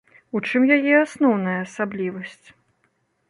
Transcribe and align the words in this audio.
У 0.37 0.39
чым 0.47 0.63
яе 0.77 0.93
асноўная 1.01 1.55
асаблівасць? 1.65 2.47